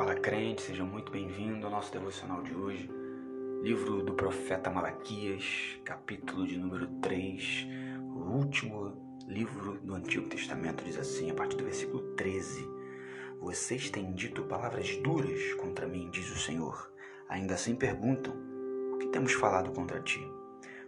Fala 0.00 0.14
crente, 0.14 0.62
seja 0.62 0.82
muito 0.82 1.12
bem-vindo 1.12 1.66
ao 1.66 1.70
nosso 1.70 1.92
devocional 1.92 2.42
de 2.42 2.54
hoje. 2.54 2.90
Livro 3.62 4.02
do 4.02 4.14
profeta 4.14 4.70
Malaquias, 4.70 5.78
capítulo 5.84 6.46
de 6.46 6.56
número 6.56 6.86
3, 7.02 7.66
o 8.14 8.34
último 8.34 8.96
livro 9.28 9.78
do 9.82 9.94
Antigo 9.94 10.26
Testamento, 10.26 10.82
diz 10.82 10.96
assim, 10.96 11.30
a 11.30 11.34
partir 11.34 11.58
do 11.58 11.64
versículo 11.64 12.14
13: 12.14 12.66
Vocês 13.40 13.90
têm 13.90 14.14
dito 14.14 14.44
palavras 14.44 14.96
duras 15.02 15.52
contra 15.60 15.86
mim, 15.86 16.08
diz 16.10 16.30
o 16.30 16.38
Senhor. 16.38 16.90
Ainda 17.28 17.52
assim 17.52 17.74
perguntam: 17.74 18.32
O 18.94 18.96
que 18.96 19.08
temos 19.08 19.34
falado 19.34 19.70
contra 19.70 20.00
ti? 20.00 20.26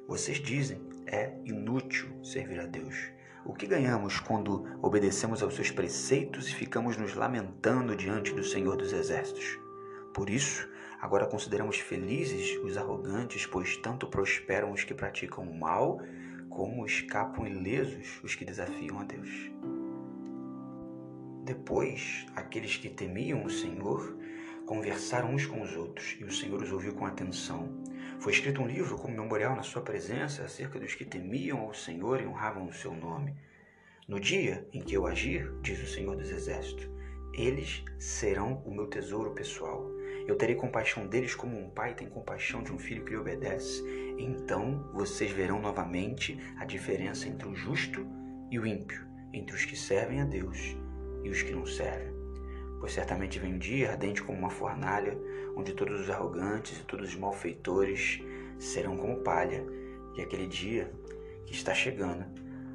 Vocês 0.09 0.39
dizem: 0.39 0.81
É 1.05 1.37
inútil 1.45 2.09
servir 2.25 2.61
a 2.61 2.65
Deus. 2.65 3.13
O 3.45 3.53
que 3.53 3.67
ganhamos 3.67 4.21
quando 4.21 4.65
obedecemos 4.81 5.43
aos 5.43 5.55
seus 5.55 5.71
preceitos 5.71 6.49
e 6.49 6.55
ficamos 6.55 6.97
nos 6.97 7.15
lamentando 7.15 7.97
diante 7.97 8.33
do 8.33 8.45
Senhor 8.45 8.77
dos 8.77 8.93
Exércitos? 8.93 9.59
Por 10.15 10.31
isso, 10.31 10.69
agora 11.01 11.27
consideramos 11.27 11.79
felizes 11.79 12.57
os 12.63 12.77
arrogantes, 12.77 13.45
pois 13.45 13.77
tanto 13.77 14.07
prosperam 14.07 14.71
os 14.71 14.85
que 14.85 14.95
praticam 14.95 15.43
o 15.43 15.59
mal, 15.59 16.01
como 16.49 16.87
escapam 16.87 17.45
ilesos 17.45 18.21
os 18.23 18.37
que 18.37 18.45
desafiam 18.45 19.01
a 19.01 19.05
Deus. 19.05 19.51
Depois, 21.45 22.25
aqueles 22.37 22.77
que 22.77 22.89
temiam 22.89 23.45
o 23.45 23.51
Senhor 23.51 24.17
conversaram 24.67 25.35
uns 25.35 25.47
com 25.47 25.63
os 25.63 25.75
outros, 25.77 26.17
e 26.21 26.25
o 26.25 26.31
Senhor 26.31 26.63
os 26.63 26.71
ouviu 26.71 26.95
com 26.95 27.07
atenção. 27.07 27.69
Foi 28.23 28.33
escrito 28.33 28.63
um 28.63 28.69
livro 28.69 28.97
como 28.97 29.17
memorial 29.17 29.57
na 29.57 29.65
sua 29.65 29.83
presença 29.83 30.45
acerca 30.45 30.79
dos 30.79 30.95
que 30.95 31.05
temiam 31.05 31.59
ao 31.59 31.75
Senhor 31.75 32.21
e 32.21 32.27
honravam 32.27 32.69
o 32.69 32.73
seu 32.73 32.95
nome. 32.95 33.35
No 34.07 34.21
dia 34.21 34.65
em 34.73 34.81
que 34.81 34.95
eu 34.95 35.09
agir, 35.09 35.53
diz 35.61 35.83
o 35.83 35.93
Senhor 35.93 36.15
dos 36.15 36.31
Exércitos, 36.31 36.89
eles 37.35 37.83
serão 37.99 38.63
o 38.65 38.73
meu 38.73 38.87
tesouro 38.87 39.33
pessoal. 39.33 39.91
Eu 40.25 40.37
terei 40.37 40.55
compaixão 40.55 41.09
deles 41.09 41.35
como 41.35 41.59
um 41.59 41.69
pai 41.69 41.97
tem 41.97 42.09
compaixão 42.09 42.63
de 42.63 42.73
um 42.73 42.79
filho 42.79 43.05
que 43.05 43.11
lhe 43.11 43.17
obedece. 43.17 43.83
Então 44.17 44.89
vocês 44.95 45.33
verão 45.33 45.61
novamente 45.61 46.39
a 46.61 46.65
diferença 46.65 47.27
entre 47.27 47.49
o 47.49 47.57
justo 47.57 48.07
e 48.53 48.57
o 48.57 48.65
ímpio, 48.65 49.05
entre 49.33 49.57
os 49.57 49.65
que 49.65 49.75
servem 49.75 50.21
a 50.21 50.25
Deus 50.25 50.77
e 51.25 51.29
os 51.29 51.43
que 51.43 51.51
não 51.51 51.67
servem. 51.67 52.12
Pois 52.83 52.95
certamente 52.95 53.39
vem 53.39 53.59
dia 53.59 53.93
ardente 53.93 54.25
como 54.25 54.37
uma 54.37 54.51
fornalha, 54.51 55.17
onde 55.55 55.73
todos 55.73 56.01
os 56.01 56.11
arrogantes 56.11 56.81
e 56.81 56.83
todos 56.83 57.11
os 57.11 57.15
malfeitores 57.15 58.21
serão 58.59 58.97
como 58.97 59.21
palha, 59.21 59.65
e 60.17 60.21
aquele 60.21 60.49
dia 60.49 60.93
que 61.47 61.55
está 61.55 61.73
chegando 61.73 62.25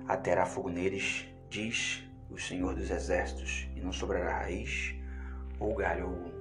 aterá 0.07 0.45
fogo 0.45 0.69
neles, 0.69 1.27
diz 1.49 2.07
o 2.31 2.37
Senhor 2.39 2.73
dos 2.73 2.89
Exércitos, 2.89 3.67
e 3.75 3.81
não 3.81 3.91
sobrará 3.91 4.39
raiz 4.43 4.95
ou 5.59 5.75
galho 5.75 6.05
algum. 6.05 6.31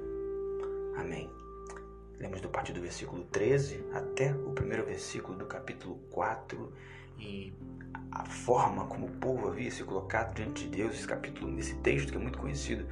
Amém. 1.00 1.28
Lemos 2.20 2.40
do 2.40 2.48
parte 2.48 2.72
do 2.72 2.80
versículo 2.80 3.24
13 3.24 3.84
até 3.92 4.32
o 4.32 4.52
primeiro 4.52 4.84
versículo 4.84 5.36
do 5.36 5.46
capítulo 5.46 5.96
4 6.12 6.72
e 7.18 7.52
a 8.12 8.24
forma 8.26 8.86
como 8.86 9.06
o 9.06 9.16
povo 9.16 9.48
havia 9.48 9.72
se 9.72 9.82
colocado 9.82 10.36
diante 10.36 10.68
de 10.68 10.76
Deus, 10.76 10.94
esse 10.94 11.08
capítulo, 11.08 11.58
esse 11.58 11.74
texto 11.78 12.12
que 12.12 12.16
é 12.16 12.20
muito 12.20 12.38
conhecido 12.38 12.86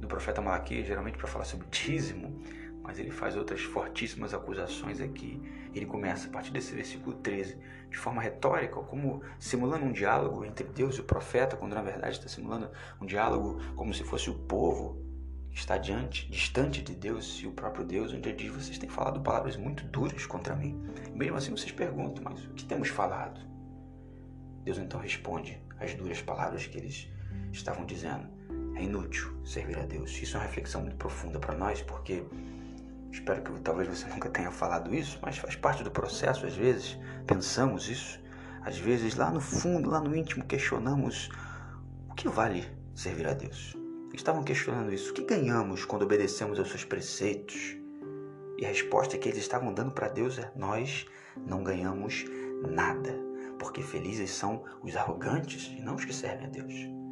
do 0.00 0.06
profeta 0.06 0.40
Malaquias, 0.40 0.86
geralmente 0.86 1.18
para 1.18 1.26
falar 1.26 1.44
sobre 1.44 1.66
dízimo, 1.68 2.40
mas 2.82 2.98
ele 2.98 3.10
faz 3.10 3.36
outras 3.36 3.62
fortíssimas 3.62 4.32
acusações 4.32 5.00
aqui. 5.00 5.42
Ele 5.74 5.86
começa 5.86 6.28
a 6.28 6.30
partir 6.30 6.52
desse 6.52 6.74
versículo 6.74 7.16
13, 7.16 7.58
de 7.90 7.96
forma 7.96 8.22
retórica, 8.22 8.76
como 8.76 9.22
simulando 9.38 9.84
um 9.84 9.92
diálogo 9.92 10.44
entre 10.44 10.66
Deus 10.68 10.96
e 10.96 11.00
o 11.00 11.04
profeta, 11.04 11.56
quando 11.56 11.74
na 11.74 11.82
verdade 11.82 12.16
está 12.16 12.28
simulando 12.28 12.70
um 13.00 13.06
diálogo 13.06 13.60
como 13.74 13.92
se 13.92 14.04
fosse 14.04 14.30
o 14.30 14.34
povo 14.34 15.04
que 15.50 15.58
está 15.58 15.78
diante, 15.78 16.30
distante 16.30 16.82
de 16.82 16.94
Deus 16.94 17.40
e 17.42 17.46
o 17.46 17.52
próprio 17.52 17.84
Deus, 17.84 18.12
onde 18.12 18.28
ele 18.28 18.36
diz: 18.36 18.52
Vocês 18.52 18.78
têm 18.78 18.88
falado 18.88 19.20
palavras 19.20 19.56
muito 19.56 19.84
duras 19.84 20.24
contra 20.26 20.54
mim. 20.54 20.80
E 21.08 21.16
mesmo 21.16 21.36
assim 21.36 21.50
vocês 21.50 21.72
perguntam: 21.72 22.22
Mas 22.22 22.44
o 22.44 22.50
que 22.50 22.64
temos 22.64 22.88
falado? 22.88 23.40
Deus 24.62 24.78
então 24.78 25.00
responde 25.00 25.60
as 25.80 25.94
duras 25.94 26.20
palavras 26.20 26.66
que 26.66 26.76
eles 26.76 27.08
estavam 27.52 27.84
dizendo. 27.86 28.35
É 28.76 28.82
inútil 28.82 29.32
servir 29.44 29.78
a 29.78 29.86
Deus. 29.86 30.10
Isso 30.20 30.36
é 30.36 30.40
uma 30.40 30.46
reflexão 30.46 30.82
muito 30.82 30.96
profunda 30.96 31.38
para 31.38 31.56
nós, 31.56 31.80
porque 31.80 32.22
espero 33.10 33.42
que 33.42 33.60
talvez 33.60 33.88
você 33.88 34.06
nunca 34.12 34.28
tenha 34.28 34.50
falado 34.50 34.94
isso, 34.94 35.18
mas 35.22 35.38
faz 35.38 35.56
parte 35.56 35.82
do 35.82 35.90
processo. 35.90 36.46
Às 36.46 36.54
vezes 36.54 36.98
pensamos 37.26 37.88
isso, 37.88 38.20
às 38.62 38.78
vezes 38.78 39.16
lá 39.16 39.30
no 39.30 39.40
fundo, 39.40 39.88
lá 39.88 40.00
no 40.00 40.14
íntimo, 40.14 40.44
questionamos 40.44 41.30
o 42.08 42.14
que 42.14 42.28
vale 42.28 42.68
servir 42.94 43.26
a 43.26 43.32
Deus. 43.32 43.74
Estavam 44.12 44.42
questionando 44.42 44.92
isso. 44.92 45.10
O 45.10 45.14
que 45.14 45.24
ganhamos 45.24 45.84
quando 45.84 46.02
obedecemos 46.02 46.58
aos 46.58 46.68
seus 46.68 46.84
preceitos? 46.84 47.76
E 48.58 48.64
a 48.64 48.68
resposta 48.68 49.18
que 49.18 49.28
eles 49.28 49.40
estavam 49.40 49.72
dando 49.72 49.90
para 49.90 50.08
Deus 50.08 50.38
é: 50.38 50.50
nós 50.54 51.06
não 51.46 51.62
ganhamos 51.62 52.24
nada, 52.66 53.14
porque 53.58 53.82
felizes 53.82 54.30
são 54.30 54.64
os 54.82 54.96
arrogantes 54.96 55.70
e 55.76 55.82
não 55.82 55.96
os 55.96 56.04
que 56.04 56.14
servem 56.14 56.46
a 56.46 56.50
Deus. 56.50 57.05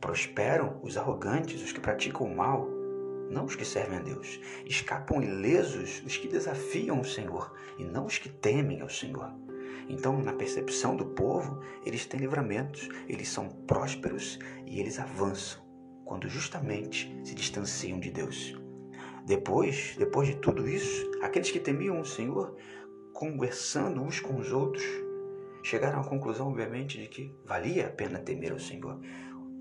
Prosperam 0.00 0.80
os 0.82 0.96
arrogantes, 0.96 1.62
os 1.62 1.72
que 1.72 1.80
praticam 1.80 2.26
o 2.26 2.36
mal, 2.36 2.68
não 3.30 3.44
os 3.44 3.56
que 3.56 3.64
servem 3.64 3.98
a 3.98 4.02
Deus. 4.02 4.40
Escapam 4.64 5.22
ilesos 5.22 6.02
os 6.04 6.16
que 6.16 6.28
desafiam 6.28 7.00
o 7.00 7.04
Senhor 7.04 7.52
e 7.78 7.84
não 7.84 8.06
os 8.06 8.18
que 8.18 8.28
temem 8.28 8.80
ao 8.80 8.88
Senhor. 8.88 9.30
Então, 9.88 10.20
na 10.22 10.32
percepção 10.32 10.96
do 10.96 11.06
povo, 11.06 11.62
eles 11.84 12.04
têm 12.04 12.20
livramentos, 12.20 12.88
eles 13.08 13.28
são 13.28 13.48
prósperos 13.48 14.38
e 14.66 14.80
eles 14.80 14.98
avançam 14.98 15.66
quando 16.04 16.26
justamente 16.28 17.14
se 17.22 17.34
distanciam 17.34 18.00
de 18.00 18.10
Deus. 18.10 18.58
Depois, 19.26 19.94
depois 19.98 20.28
de 20.28 20.36
tudo 20.36 20.66
isso, 20.66 21.10
aqueles 21.22 21.50
que 21.50 21.60
temiam 21.60 22.00
o 22.00 22.04
Senhor, 22.04 22.56
conversando 23.12 24.00
uns 24.00 24.18
com 24.18 24.38
os 24.38 24.50
outros, 24.50 24.84
chegaram 25.62 26.00
à 26.00 26.04
conclusão, 26.04 26.48
obviamente, 26.48 26.98
de 26.98 27.08
que 27.08 27.34
valia 27.44 27.88
a 27.88 27.90
pena 27.90 28.18
temer 28.18 28.52
ao 28.52 28.58
Senhor. 28.58 28.98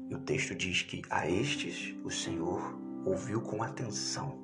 E 0.10 0.16
o 0.16 0.20
texto 0.20 0.56
diz 0.56 0.82
que 0.82 1.02
a 1.10 1.30
estes 1.30 1.96
o 2.04 2.10
Senhor 2.10 2.80
ouviu 3.06 3.42
com 3.42 3.62
atenção, 3.62 4.40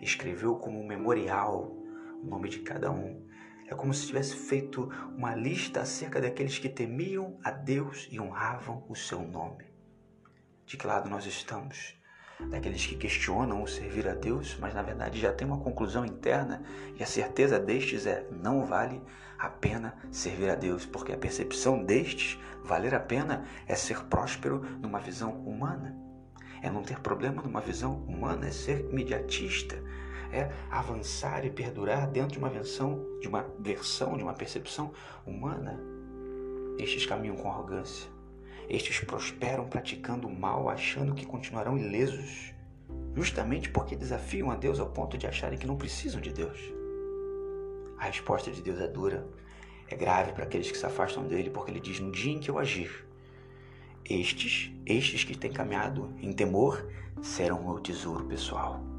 escreveu 0.00 0.56
como 0.56 0.80
um 0.80 0.86
memorial 0.86 1.76
o 2.22 2.26
nome 2.26 2.48
de 2.48 2.60
cada 2.60 2.90
um. 2.90 3.26
É 3.66 3.74
como 3.74 3.92
se 3.92 4.06
tivesse 4.06 4.34
feito 4.34 4.88
uma 5.16 5.34
lista 5.34 5.82
acerca 5.82 6.20
daqueles 6.20 6.58
que 6.58 6.68
temiam 6.68 7.38
a 7.44 7.50
Deus 7.50 8.08
e 8.10 8.18
honravam 8.18 8.84
o 8.88 8.94
seu 8.94 9.20
nome. 9.20 9.66
De 10.64 10.76
que 10.76 10.86
lado 10.86 11.08
nós 11.08 11.26
estamos? 11.26 11.97
Daqueles 12.46 12.86
que 12.86 12.94
questionam 12.94 13.62
o 13.62 13.66
servir 13.66 14.08
a 14.08 14.14
Deus, 14.14 14.56
mas 14.60 14.72
na 14.72 14.80
verdade 14.80 15.18
já 15.18 15.32
tem 15.32 15.46
uma 15.46 15.58
conclusão 15.58 16.04
interna 16.04 16.62
e 16.96 17.02
a 17.02 17.06
certeza 17.06 17.58
destes 17.58 18.06
é: 18.06 18.24
não 18.30 18.64
vale 18.64 19.02
a 19.36 19.48
pena 19.48 19.94
servir 20.12 20.48
a 20.48 20.54
Deus, 20.54 20.86
porque 20.86 21.12
a 21.12 21.18
percepção 21.18 21.84
destes 21.84 22.38
valer 22.62 22.94
a 22.94 23.00
pena 23.00 23.44
é 23.66 23.74
ser 23.74 24.04
próspero 24.04 24.60
numa 24.80 25.00
visão 25.00 25.32
humana, 25.40 25.96
é 26.62 26.70
não 26.70 26.82
ter 26.82 27.00
problema 27.00 27.42
numa 27.42 27.60
visão 27.60 28.04
humana, 28.06 28.46
é 28.46 28.52
ser 28.52 28.88
imediatista, 28.88 29.82
é 30.32 30.50
avançar 30.70 31.44
e 31.44 31.50
perdurar 31.50 32.06
dentro 32.06 32.32
de 32.32 32.38
uma 32.38 32.50
versão, 32.50 33.04
de 33.20 33.26
uma 33.26 33.46
versão, 33.58 34.16
de 34.16 34.22
uma 34.22 34.34
percepção 34.34 34.92
humana. 35.26 35.80
Estes 36.78 37.04
caminham 37.04 37.36
com 37.36 37.50
arrogância. 37.50 38.17
Estes 38.68 39.00
prosperam 39.00 39.66
praticando 39.66 40.28
o 40.28 40.34
mal, 40.34 40.68
achando 40.68 41.14
que 41.14 41.24
continuarão 41.24 41.78
ilesos, 41.78 42.52
justamente 43.14 43.70
porque 43.70 43.96
desafiam 43.96 44.50
a 44.50 44.56
Deus 44.56 44.78
ao 44.78 44.90
ponto 44.90 45.16
de 45.16 45.26
acharem 45.26 45.58
que 45.58 45.66
não 45.66 45.76
precisam 45.76 46.20
de 46.20 46.30
Deus. 46.30 46.58
A 47.98 48.04
resposta 48.04 48.50
de 48.50 48.60
Deus 48.60 48.78
é 48.78 48.86
dura, 48.86 49.26
é 49.88 49.96
grave 49.96 50.32
para 50.32 50.44
aqueles 50.44 50.70
que 50.70 50.76
se 50.76 50.84
afastam 50.84 51.26
dele, 51.26 51.48
porque 51.48 51.70
ele 51.70 51.80
diz: 51.80 51.98
No 51.98 52.12
dia 52.12 52.32
em 52.32 52.38
que 52.38 52.50
eu 52.50 52.58
agir, 52.58 53.06
estes, 54.04 54.70
estes 54.84 55.24
que 55.24 55.36
têm 55.36 55.50
caminhado 55.50 56.14
em 56.20 56.32
temor, 56.32 56.86
serão 57.22 57.62
meu 57.62 57.80
tesouro 57.80 58.26
pessoal. 58.26 58.97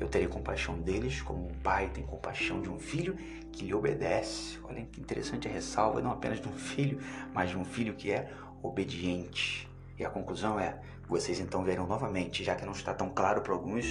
Eu 0.00 0.08
terei 0.08 0.28
compaixão 0.28 0.80
deles 0.80 1.22
como 1.22 1.46
um 1.46 1.54
pai 1.54 1.88
tem 1.88 2.04
compaixão 2.04 2.60
de 2.60 2.68
um 2.68 2.78
filho 2.78 3.16
que 3.52 3.64
lhe 3.64 3.74
obedece. 3.74 4.58
Olha 4.64 4.84
que 4.84 5.00
interessante 5.00 5.48
a 5.48 5.50
ressalva, 5.50 6.00
não 6.00 6.10
apenas 6.10 6.40
de 6.40 6.48
um 6.48 6.52
filho, 6.52 6.98
mas 7.32 7.50
de 7.50 7.56
um 7.56 7.64
filho 7.64 7.94
que 7.94 8.10
é 8.10 8.32
obediente. 8.62 9.68
E 9.98 10.04
a 10.04 10.10
conclusão 10.10 10.58
é: 10.58 10.80
vocês 11.08 11.40
então 11.40 11.62
verão 11.62 11.86
novamente, 11.86 12.42
já 12.42 12.54
que 12.54 12.64
não 12.64 12.72
está 12.72 12.92
tão 12.92 13.10
claro 13.10 13.40
para 13.42 13.52
alguns, 13.52 13.86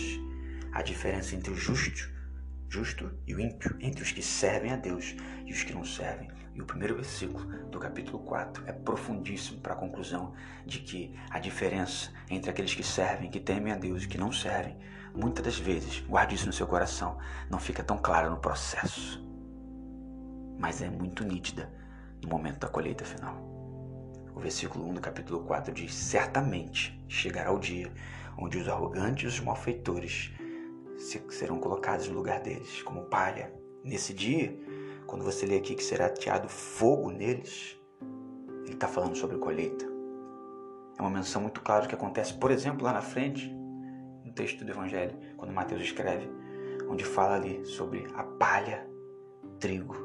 a 0.72 0.82
diferença 0.82 1.36
entre 1.36 1.52
o 1.52 1.56
justo 1.56 2.14
justo 2.74 3.12
e 3.28 3.36
o 3.36 3.40
ímpio, 3.40 3.78
entre 3.80 4.02
os 4.02 4.12
que 4.12 4.24
servem 4.24 4.72
a 4.72 4.76
Deus 4.76 5.16
e 5.46 5.54
os 5.54 5.62
que 5.64 5.76
não 5.76 5.86
servem. 5.86 6.28
E 6.56 6.62
o 6.62 6.66
primeiro 6.66 6.96
versículo 6.96 7.46
do 7.70 7.78
capítulo 7.78 8.18
4 8.24 8.64
é 8.66 8.72
profundíssimo 8.72 9.60
para 9.60 9.74
a 9.74 9.78
conclusão 9.78 10.34
de 10.66 10.80
que 10.80 11.14
a 11.30 11.38
diferença 11.38 12.10
entre 12.28 12.50
aqueles 12.50 12.74
que 12.74 12.84
servem, 12.84 13.30
que 13.30 13.40
temem 13.40 13.72
a 13.72 13.78
Deus 13.78 14.04
e 14.04 14.08
que 14.08 14.18
não 14.18 14.32
servem, 14.32 14.76
muitas 15.16 15.46
das 15.46 15.58
vezes, 15.58 16.00
guarde 16.02 16.36
isso 16.36 16.48
no 16.48 16.54
seu 16.54 16.68
coração, 16.68 17.18
não 17.50 17.60
fica 17.60 17.84
tão 17.84 17.98
clara 17.98 18.30
no 18.30 18.38
processo, 18.38 19.24
mas 20.58 20.82
é 20.82 20.90
muito 20.90 21.24
nítida 21.24 21.72
no 22.22 22.30
momento 22.30 22.60
da 22.60 22.68
colheita 22.68 23.06
final. 23.06 23.36
O 24.36 24.40
versículo 24.40 24.88
1 24.90 24.94
do 24.96 25.02
capítulo 25.02 25.42
4 25.42 25.74
diz: 25.74 25.94
Certamente 25.94 27.04
chegará 27.08 27.52
o 27.52 27.60
dia 27.60 27.92
onde 28.38 28.58
os 28.58 28.68
arrogantes 28.68 29.24
e 29.24 29.28
os 29.28 29.40
malfeitores 29.40 30.32
serão 31.30 31.60
colocados 31.60 32.08
no 32.08 32.16
lugar 32.16 32.40
deles, 32.40 32.82
como 32.82 33.04
palha. 33.04 33.54
Nesse 33.84 34.14
dia, 34.14 34.58
quando 35.06 35.24
você 35.24 35.46
lê 35.46 35.58
aqui 35.58 35.76
que 35.76 35.84
será 35.84 36.08
ateado 36.08 36.50
fogo 36.50 37.12
neles, 37.12 37.78
ele 38.64 38.74
está 38.74 38.88
falando 38.88 39.16
sobre 39.16 39.38
colheita. 39.38 39.86
É 40.98 41.02
uma 41.02 41.12
menção 41.12 41.42
muito 41.42 41.62
clara 41.62 41.88
que 41.88 41.96
acontece, 41.96 42.34
por 42.34 42.50
exemplo, 42.52 42.84
lá 42.84 42.94
na 42.94 43.02
frente, 43.02 43.54
texto 44.34 44.66
do 44.66 44.72
Evangelho, 44.72 45.16
quando 45.38 45.54
Mateus 45.54 45.82
escreve, 45.82 46.30
onde 46.90 47.04
fala 47.04 47.36
ali 47.36 47.66
sobre 47.66 48.08
a 48.16 48.24
palha, 48.24 48.86
trigo, 49.60 49.96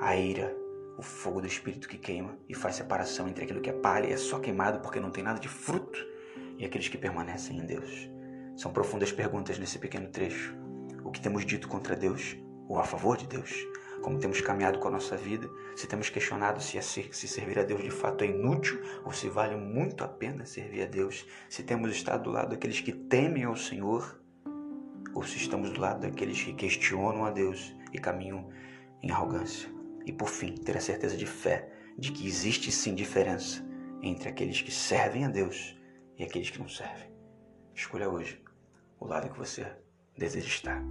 a 0.00 0.16
eira, 0.16 0.54
o 0.96 1.02
fogo 1.02 1.40
do 1.40 1.46
Espírito 1.46 1.88
que 1.88 1.98
queima 1.98 2.38
e 2.48 2.54
faz 2.54 2.76
separação 2.76 3.28
entre 3.28 3.44
aquilo 3.44 3.60
que 3.60 3.70
é 3.70 3.72
palha 3.72 4.06
e 4.06 4.12
é 4.12 4.16
só 4.16 4.38
queimado 4.38 4.80
porque 4.80 5.00
não 5.00 5.10
tem 5.10 5.24
nada 5.24 5.40
de 5.40 5.48
fruto 5.48 5.98
e 6.58 6.64
aqueles 6.64 6.88
que 6.88 6.98
permanecem 6.98 7.58
em 7.58 7.66
Deus. 7.66 8.08
São 8.56 8.72
profundas 8.72 9.10
perguntas 9.10 9.58
nesse 9.58 9.78
pequeno 9.78 10.08
trecho. 10.08 10.54
O 11.02 11.10
que 11.10 11.20
temos 11.20 11.44
dito 11.44 11.66
contra 11.66 11.96
Deus 11.96 12.36
ou 12.68 12.78
a 12.78 12.84
favor 12.84 13.16
de 13.16 13.26
Deus? 13.26 13.52
Como 14.04 14.18
temos 14.18 14.38
caminhado 14.42 14.78
com 14.80 14.88
a 14.88 14.90
nossa 14.90 15.16
vida? 15.16 15.48
Se 15.74 15.86
temos 15.86 16.10
questionado 16.10 16.60
se, 16.60 16.78
se 16.82 17.26
servir 17.26 17.58
a 17.58 17.62
Deus 17.62 17.82
de 17.82 17.90
fato 17.90 18.22
é 18.22 18.26
inútil 18.26 18.78
ou 19.02 19.10
se 19.10 19.30
vale 19.30 19.56
muito 19.56 20.04
a 20.04 20.08
pena 20.08 20.44
servir 20.44 20.82
a 20.82 20.86
Deus? 20.86 21.26
Se 21.48 21.62
temos 21.62 21.90
estado 21.90 22.24
do 22.24 22.30
lado 22.30 22.50
daqueles 22.50 22.82
que 22.82 22.92
temem 22.92 23.44
ao 23.44 23.56
Senhor 23.56 24.20
ou 25.14 25.22
se 25.22 25.38
estamos 25.38 25.70
do 25.70 25.80
lado 25.80 26.02
daqueles 26.02 26.42
que 26.42 26.52
questionam 26.52 27.24
a 27.24 27.30
Deus 27.30 27.74
e 27.94 27.98
caminham 27.98 28.50
em 29.02 29.10
arrogância? 29.10 29.70
E 30.04 30.12
por 30.12 30.28
fim, 30.28 30.54
ter 30.54 30.76
a 30.76 30.82
certeza 30.82 31.16
de 31.16 31.24
fé 31.24 31.72
de 31.98 32.12
que 32.12 32.26
existe 32.26 32.70
sim 32.70 32.94
diferença 32.94 33.66
entre 34.02 34.28
aqueles 34.28 34.60
que 34.60 34.70
servem 34.70 35.24
a 35.24 35.28
Deus 35.30 35.80
e 36.18 36.24
aqueles 36.24 36.50
que 36.50 36.58
não 36.58 36.68
servem. 36.68 37.10
Escolha 37.74 38.10
hoje 38.10 38.38
o 39.00 39.06
lado 39.06 39.30
que 39.30 39.38
você 39.38 39.66
deseja 40.14 40.46
estar. 40.46 40.84